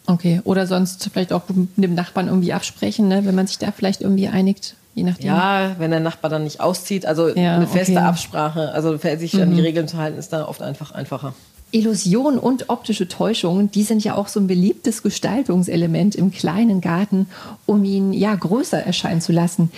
Okay, 0.06 0.42
oder 0.44 0.68
sonst 0.68 1.10
vielleicht 1.12 1.34
auch 1.34 1.44
mit 1.50 1.70
dem 1.78 1.96
Nachbarn 1.96 2.28
irgendwie 2.28 2.54
absprechen, 2.54 3.08
ne? 3.08 3.26
wenn 3.26 3.36
man 3.36 3.48
sich 3.48 3.58
da 3.58 3.72
vielleicht 3.72 4.02
irgendwie 4.02 4.28
einigt. 4.28 4.76
Je 4.94 5.04
nachdem. 5.04 5.28
Ja, 5.28 5.76
wenn 5.78 5.92
der 5.92 6.02
Nachbar 6.02 6.30
dann 6.30 6.44
nicht 6.44 6.60
auszieht, 6.60 7.06
also 7.06 7.30
ja, 7.30 7.56
eine 7.56 7.68
feste 7.68 7.94
okay. 7.94 8.02
Absprache, 8.02 8.72
also 8.74 8.98
sich 8.98 9.42
an 9.42 9.52
die 9.52 9.58
mhm. 9.58 9.64
Regeln 9.64 9.88
zu 9.88 9.98
halten, 9.98 10.20
ist 10.20 10.34
da 10.34 10.46
oft 10.46 10.62
einfach 10.62 10.92
einfacher. 10.92 11.34
Illusion 11.72 12.38
und 12.38 12.70
optische 12.70 13.08
Täuschung, 13.08 13.72
die 13.72 13.84
sind 13.84 14.04
ja 14.04 14.16
auch 14.16 14.28
so 14.28 14.40
ein 14.40 14.48
beliebtes 14.48 15.04
Gestaltungselement 15.04 16.16
im 16.16 16.32
kleinen 16.32 16.82
Garten, 16.82 17.28
um 17.66 17.84
ihn 17.84 18.14
ja 18.14 18.36
größer 18.36 18.84
erscheinen 18.84 19.22
zu 19.22 19.32
lassen. 19.32 19.72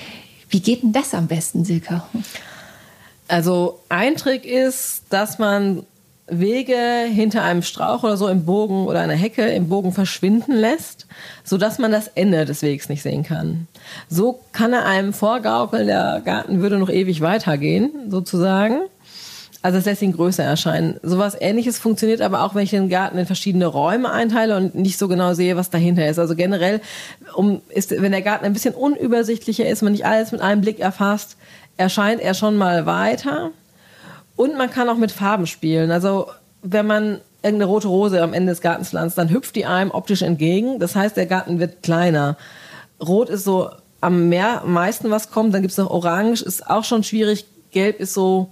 Wie 0.50 0.60
geht 0.60 0.84
denn 0.84 0.92
das 0.92 1.14
am 1.14 1.28
besten, 1.28 1.66
Silke? 1.66 2.04
Also 3.28 3.80
ein 3.90 4.16
Trick 4.16 4.46
ist, 4.46 5.04
dass 5.10 5.40
man 5.40 5.84
Wege 6.28 7.06
hinter 7.12 7.44
einem 7.44 7.64
Strauch 7.64 8.04
oder 8.04 8.18
so 8.18 8.28
im 8.28 8.46
Bogen 8.46 8.88
oder 8.88 9.02
einer 9.02 9.14
Hecke 9.14 9.46
im 9.50 9.68
Bogen 9.68 9.92
verschwinden 9.92 10.54
lässt, 10.54 11.06
sodass 11.44 11.80
man 11.80 11.92
das 11.92 12.08
Ende 12.08 12.46
des 12.46 12.62
Wegs 12.62 12.88
nicht 12.88 13.04
sehen 13.04 13.24
kann. 13.24 13.68
So 14.10 14.40
kann 14.54 14.74
er 14.74 14.86
einem 14.86 15.14
vorgaukeln, 15.14 15.88
der 15.88 16.22
Garten 16.24 16.62
würde 16.62 16.78
noch 16.78 16.90
ewig 16.90 17.22
weitergehen, 17.22 17.92
sozusagen. 18.10 18.82
Also 19.64 19.78
es 19.78 19.86
lässt 19.86 20.02
ihn 20.02 20.12
größer 20.12 20.44
erscheinen. 20.44 21.00
Sowas 21.04 21.38
ähnliches 21.40 21.80
funktioniert 21.80 22.20
aber 22.20 22.44
auch, 22.44 22.54
wenn 22.54 22.64
ich 22.64 22.72
den 22.72 22.90
Garten 22.90 23.18
in 23.18 23.26
verschiedene 23.26 23.66
Räume 23.66 24.12
einteile 24.12 24.58
und 24.58 24.76
nicht 24.76 25.00
so 25.00 25.08
genau 25.08 25.34
sehe, 25.34 25.56
was 25.56 25.70
dahinter 25.70 26.06
ist. 26.06 26.20
Also 26.20 26.36
generell, 26.36 26.82
um, 27.34 27.62
ist, 27.70 27.92
wenn 27.92 28.12
der 28.12 28.22
Garten 28.22 28.44
ein 28.44 28.52
bisschen 28.52 28.74
unübersichtlicher 28.74 29.66
ist, 29.66 29.82
man 29.82 29.94
nicht 29.94 30.06
alles 30.06 30.34
mit 30.34 30.42
einem 30.42 30.60
Blick 30.60 30.82
erfasst, 30.82 31.38
erscheint 31.78 32.20
er 32.20 32.34
schon 32.34 32.58
mal 32.58 32.86
weiter. 32.86 33.52
Und 34.36 34.58
man 34.58 34.70
kann 34.70 34.90
auch 34.90 34.98
mit 34.98 35.14
Farben 35.14 35.48
spielen. 35.48 35.92
Also 35.92 36.28
wenn 36.62 36.86
man 36.86 37.22
irgendeine 37.42 37.72
rote 37.72 37.88
Rose 37.88 38.22
am 38.22 38.34
Ende 38.34 38.52
des 38.52 38.60
Gartens 38.60 38.90
pflanzt, 38.90 39.18
dann 39.18 39.30
hüpft 39.30 39.56
die 39.56 39.66
einem 39.66 39.92
optisch 39.92 40.24
entgegen. 40.24 40.78
Das 40.80 40.94
heißt, 40.94 41.16
der 41.16 41.26
Garten 41.26 41.60
wird 41.60 41.84
kleiner. 41.84 42.36
Rot 43.02 43.30
ist 43.30 43.46
so 43.46 43.70
am 44.02 44.28
mehr, 44.28 44.64
meisten 44.66 45.10
was 45.10 45.32
kommt. 45.32 45.54
Dann 45.54 45.62
gibt 45.62 45.72
es 45.72 45.78
noch 45.78 45.90
Orange, 45.90 46.42
ist 46.42 46.70
auch 46.70 46.84
schon 46.84 47.04
schwierig. 47.04 47.46
Gelb 47.72 48.02
ist 48.02 48.14
so 48.14 48.50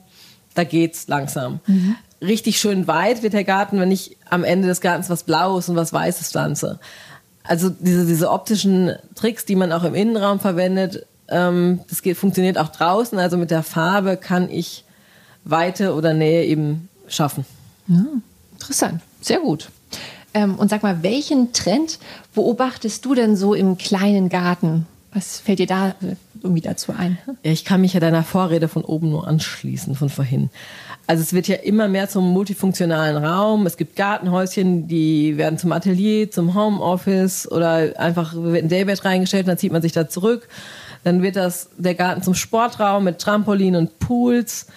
da 0.53 0.63
geht's 0.63 1.07
langsam. 1.07 1.59
Mhm. 1.67 1.95
Richtig 2.21 2.59
schön 2.59 2.87
weit 2.87 3.23
wird 3.23 3.33
der 3.33 3.43
Garten, 3.43 3.79
wenn 3.79 3.91
ich 3.91 4.17
am 4.29 4.43
Ende 4.43 4.67
des 4.67 4.81
Gartens 4.81 5.09
was 5.09 5.23
Blaues 5.23 5.69
und 5.69 5.75
was 5.75 5.91
Weißes 5.91 6.29
pflanze. 6.29 6.79
Also 7.43 7.69
diese, 7.69 8.05
diese 8.05 8.29
optischen 8.29 8.95
Tricks, 9.15 9.45
die 9.45 9.55
man 9.55 9.71
auch 9.71 9.83
im 9.83 9.95
Innenraum 9.95 10.39
verwendet, 10.39 11.05
ähm, 11.29 11.79
das 11.89 12.03
geht, 12.03 12.17
funktioniert 12.17 12.57
auch 12.57 12.69
draußen. 12.69 13.17
Also 13.17 13.37
mit 13.37 13.49
der 13.49 13.63
Farbe 13.63 14.17
kann 14.17 14.49
ich 14.49 14.83
Weite 15.43 15.95
oder 15.95 16.13
Nähe 16.13 16.45
eben 16.45 16.89
schaffen. 17.07 17.45
Ja, 17.87 18.05
interessant, 18.53 19.01
sehr 19.21 19.39
gut. 19.39 19.69
Ähm, 20.33 20.55
und 20.55 20.69
sag 20.69 20.83
mal, 20.83 21.03
welchen 21.03 21.51
Trend 21.53 21.99
beobachtest 22.33 23.03
du 23.03 23.15
denn 23.15 23.35
so 23.35 23.53
im 23.53 23.77
kleinen 23.77 24.29
Garten? 24.29 24.85
Was 25.13 25.39
fällt 25.39 25.59
dir 25.59 25.67
da 25.67 25.95
irgendwie 26.43 26.61
dazu 26.61 26.93
ein? 26.97 27.17
Ja, 27.43 27.51
ich 27.51 27.65
kann 27.65 27.81
mich 27.81 27.93
ja 27.93 27.99
deiner 27.99 28.23
Vorrede 28.23 28.67
von 28.67 28.83
oben 28.83 29.09
nur 29.09 29.27
anschließen, 29.27 29.95
von 29.95 30.09
vorhin. 30.09 30.49
Also 31.07 31.23
es 31.23 31.33
wird 31.33 31.47
ja 31.47 31.55
immer 31.55 31.87
mehr 31.87 32.07
zum 32.09 32.29
multifunktionalen 32.31 33.23
Raum. 33.23 33.65
Es 33.65 33.77
gibt 33.77 33.95
Gartenhäuschen, 33.95 34.87
die 34.87 35.37
werden 35.37 35.57
zum 35.57 35.71
Atelier, 35.71 36.29
zum 36.31 36.53
Homeoffice 36.53 37.51
oder 37.51 37.99
einfach 37.99 38.33
wird 38.35 38.63
ein 38.63 38.69
Daybed 38.69 39.03
reingestellt 39.03 39.43
und 39.43 39.49
dann 39.49 39.57
zieht 39.57 39.71
man 39.71 39.81
sich 39.81 39.91
da 39.91 40.07
zurück. 40.07 40.47
Dann 41.03 41.23
wird 41.23 41.35
das 41.35 41.69
der 41.77 41.95
Garten 41.95 42.21
zum 42.21 42.35
Sportraum 42.35 43.03
mit 43.03 43.19
Trampolin 43.19 43.75
und 43.75 43.99
Pools. 43.99 44.67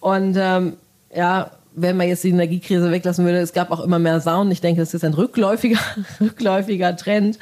Und 0.00 0.36
ähm, 0.38 0.74
ja, 1.14 1.50
wenn 1.74 1.96
man 1.96 2.08
jetzt 2.08 2.24
die 2.24 2.30
Energiekrise 2.30 2.90
weglassen 2.90 3.24
würde, 3.24 3.38
es 3.38 3.52
gab 3.52 3.70
auch 3.70 3.80
immer 3.80 3.98
mehr 3.98 4.20
Saunen. 4.20 4.52
Ich 4.52 4.60
denke, 4.60 4.80
das 4.80 4.94
ist 4.94 5.04
ein 5.04 5.14
rückläufiger, 5.14 5.80
rückläufiger 6.20 6.96
Trend. 6.96 7.38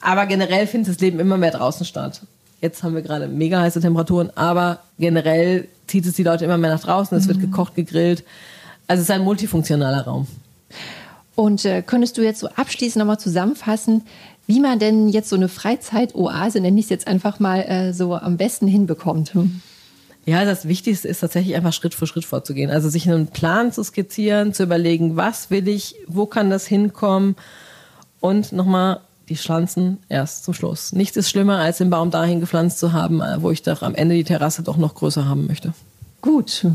Aber 0.00 0.26
generell 0.26 0.66
findet 0.66 0.94
das 0.94 1.00
Leben 1.00 1.20
immer 1.20 1.38
mehr 1.38 1.52
draußen 1.52 1.86
statt. 1.86 2.22
Jetzt 2.62 2.84
haben 2.84 2.94
wir 2.94 3.02
gerade 3.02 3.26
mega 3.26 3.60
heiße 3.60 3.80
Temperaturen, 3.80 4.30
aber 4.36 4.78
generell 4.98 5.68
zieht 5.88 6.06
es 6.06 6.14
die 6.14 6.22
Leute 6.22 6.44
immer 6.44 6.58
mehr 6.58 6.70
nach 6.70 6.80
draußen. 6.80 7.18
Es 7.18 7.24
mhm. 7.24 7.30
wird 7.30 7.40
gekocht, 7.40 7.74
gegrillt. 7.74 8.24
Also 8.86 9.02
es 9.02 9.08
ist 9.08 9.10
ein 9.10 9.22
multifunktionaler 9.22 10.02
Raum. 10.02 10.28
Und 11.34 11.64
äh, 11.64 11.82
könntest 11.82 12.16
du 12.18 12.22
jetzt 12.22 12.38
so 12.38 12.48
abschließend 12.48 13.00
nochmal 13.00 13.18
zusammenfassen, 13.18 14.02
wie 14.46 14.60
man 14.60 14.78
denn 14.78 15.08
jetzt 15.08 15.28
so 15.28 15.36
eine 15.36 15.48
Freizeitoase, 15.48 16.60
nenne 16.60 16.78
ich 16.78 16.86
es 16.86 16.90
jetzt 16.90 17.06
einfach 17.08 17.40
mal, 17.40 17.62
äh, 17.62 17.92
so 17.92 18.14
am 18.14 18.36
besten 18.36 18.68
hinbekommt? 18.68 19.34
Hm? 19.34 19.60
Ja, 20.24 20.44
das 20.44 20.68
Wichtigste 20.68 21.08
ist 21.08 21.20
tatsächlich 21.20 21.56
einfach 21.56 21.72
Schritt 21.72 21.94
für 21.94 22.06
Schritt 22.06 22.24
vorzugehen. 22.24 22.70
Also 22.70 22.88
sich 22.88 23.10
einen 23.10 23.26
Plan 23.26 23.72
zu 23.72 23.82
skizzieren, 23.82 24.54
zu 24.54 24.62
überlegen, 24.62 25.16
was 25.16 25.50
will 25.50 25.66
ich, 25.66 25.96
wo 26.06 26.26
kann 26.26 26.48
das 26.48 26.66
hinkommen 26.66 27.34
und 28.20 28.52
nochmal 28.52 29.00
die 29.28 29.36
Pflanzen 29.36 29.98
erst 30.08 30.44
zum 30.44 30.54
Schluss. 30.54 30.92
Nichts 30.92 31.16
ist 31.16 31.30
schlimmer, 31.30 31.58
als 31.58 31.78
den 31.78 31.90
Baum 31.90 32.10
dahin 32.10 32.40
gepflanzt 32.40 32.78
zu 32.78 32.92
haben, 32.92 33.20
äh, 33.20 33.42
wo 33.42 33.50
ich 33.50 33.62
doch 33.62 33.82
am 33.82 33.94
Ende 33.94 34.14
die 34.14 34.24
Terrasse 34.24 34.62
doch 34.62 34.76
noch 34.76 34.94
größer 34.94 35.26
haben 35.26 35.46
möchte. 35.46 35.72
Gut. 36.20 36.66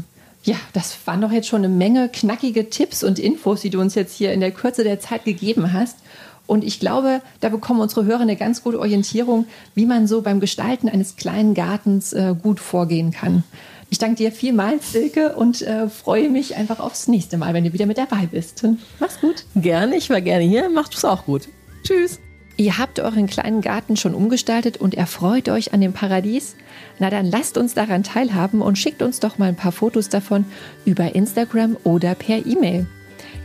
Ja, 0.44 0.56
das 0.74 0.98
waren 1.06 1.22
doch 1.22 1.32
jetzt 1.32 1.48
schon 1.48 1.64
eine 1.64 1.74
Menge 1.74 2.10
knackige 2.10 2.70
Tipps 2.70 3.04
und 3.04 3.20
Infos, 3.20 3.62
die 3.62 3.70
du 3.70 3.82
uns 3.82 3.96
jetzt 3.96 4.16
hier 4.16 4.32
in 4.32 4.40
der 4.40 4.52
Kürze 4.52 4.84
der 4.84 5.00
Zeit 5.00 5.26
gegeben 5.26 5.74
hast. 5.74 5.98
Und 6.46 6.64
ich 6.64 6.80
glaube, 6.80 7.22
da 7.42 7.50
bekommen 7.50 7.82
unsere 7.82 8.06
Hörer 8.06 8.22
eine 8.22 8.38
ganz 8.38 8.64
gute 8.64 8.80
Orientierung, 8.80 9.46
wie 9.76 9.86
man 9.86 10.08
so 10.08 10.22
beim 10.22 10.40
Gestalten 10.40 10.88
eines 10.88 11.18
kleinen 11.18 11.54
Gartens 11.54 12.14
äh, 12.14 12.34
gut 12.42 12.62
vorgehen 12.62 13.12
kann. 13.12 13.44
Ich 13.90 14.00
danke 14.00 14.16
dir 14.16 14.32
vielmals, 14.32 14.92
Silke, 14.92 15.36
und 15.36 15.62
äh, 15.62 15.90
freue 15.90 16.30
mich 16.30 16.56
einfach 16.56 16.80
aufs 16.80 17.08
nächste 17.08 17.38
Mal, 17.38 17.54
wenn 17.54 17.64
du 17.64 17.74
wieder 17.74 17.86
mit 17.86 17.98
dabei 17.98 18.28
bist. 18.30 18.66
Mach's 19.00 19.20
gut. 19.20 19.46
Gerne, 19.56 19.96
ich 19.96 20.10
war 20.10 20.22
gerne 20.22 20.44
hier. 20.44 20.70
Macht 20.70 20.96
es 20.96 21.06
auch 21.06 21.26
gut. 21.26 21.48
Tschüss. 21.84 22.20
Ihr 22.60 22.80
habt 22.80 23.00
euren 23.00 23.28
kleinen 23.28 23.62
Garten 23.62 23.98
schon 23.98 24.16
umgestaltet 24.16 24.78
und 24.78 24.96
erfreut 24.96 25.48
euch 25.48 25.74
an 25.74 25.82
dem 25.82 25.94
Paradies? 25.94 26.56
Na 26.98 27.12
dann 27.12 27.28
lasst 27.28 27.56
uns 27.56 27.76
daran 27.76 28.02
teilhaben 28.02 28.64
und 28.64 28.80
schickt 28.80 29.04
uns 29.04 29.20
doch 29.20 29.38
mal 29.38 29.50
ein 29.50 29.56
paar 29.56 29.72
Fotos 29.72 30.10
davon 30.10 30.44
über 30.84 31.14
Instagram 31.14 31.78
oder 31.84 32.16
per 32.16 32.44
E-Mail. 32.48 32.88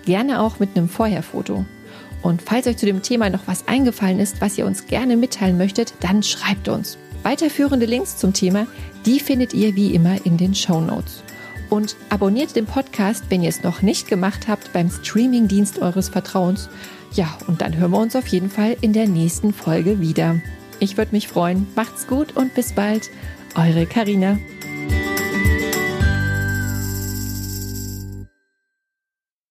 Gerne 0.07 0.41
auch 0.41 0.59
mit 0.61 0.71
einem 0.75 0.89
Vorherfoto. 0.89 1.67
Und 2.23 2.41
falls 2.41 2.67
euch 2.67 2.79
zu 2.79 2.87
dem 2.87 3.03
Thema 3.03 3.29
noch 3.29 3.47
was 3.47 3.69
eingefallen 3.69 4.19
ist, 4.19 4.41
was 4.41 4.57
ihr 4.57 4.65
uns 4.65 4.87
gerne 4.87 5.19
mitteilen 5.19 5.59
möchtet, 5.59 5.93
dann 6.01 6.23
schreibt 6.23 6.69
uns. 6.69 6.97
Weiterführende 7.23 7.85
Links 7.85 8.17
zum 8.17 8.33
Thema, 8.33 8.67
die 9.05 9.21
findet 9.21 9.53
ihr 9.53 9.77
wie 9.77 9.95
immer 9.95 10.25
in 10.25 10.39
den 10.39 10.55
Show 10.55 10.81
Notes. 10.81 11.23
Und 11.69 11.97
abonniert 12.09 12.57
den 12.57 12.67
Podcast, 12.67 13.25
wenn 13.29 13.43
ihr 13.43 13.49
es 13.49 13.63
noch 13.63 13.83
nicht 13.83 14.09
gemacht 14.09 14.49
habt, 14.49 14.73
beim 14.73 14.91
Streamingdienst 14.91 15.81
eures 15.81 16.09
Vertrauens 16.09 16.71
ja, 17.15 17.37
und 17.47 17.61
dann 17.61 17.77
hören 17.77 17.91
wir 17.91 17.99
uns 17.99 18.17
auf 18.17 18.27
jeden 18.29 18.51
Fall 18.51 18.77
in 18.81 18.93
der 18.93 19.09
nächsten 19.09 19.53
Folge 19.53 20.01
wieder. 20.01 20.41
Ich 20.81 20.97
würde 20.97 21.13
mich 21.13 21.29
freuen. 21.29 21.67
Macht's 21.77 22.07
gut 22.07 22.37
und 22.37 22.55
bis 22.55 22.73
bald. 22.73 23.11
Eure 23.55 23.87
Karina. 23.87 24.39